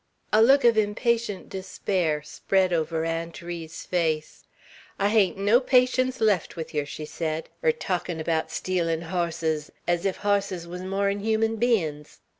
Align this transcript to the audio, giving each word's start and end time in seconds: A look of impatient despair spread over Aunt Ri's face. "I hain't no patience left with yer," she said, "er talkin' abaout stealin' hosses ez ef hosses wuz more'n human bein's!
A 0.33 0.41
look 0.41 0.63
of 0.63 0.79
impatient 0.79 1.47
despair 1.47 2.23
spread 2.23 2.73
over 2.73 3.05
Aunt 3.05 3.39
Ri's 3.43 3.83
face. 3.85 4.45
"I 4.97 5.09
hain't 5.09 5.37
no 5.37 5.59
patience 5.59 6.19
left 6.19 6.55
with 6.55 6.73
yer," 6.73 6.85
she 6.87 7.05
said, 7.05 7.49
"er 7.63 7.71
talkin' 7.71 8.19
abaout 8.19 8.49
stealin' 8.49 9.01
hosses 9.11 9.71
ez 9.87 10.03
ef 10.07 10.17
hosses 10.23 10.65
wuz 10.65 10.79
more'n 10.81 11.19
human 11.19 11.57
bein's! 11.57 12.17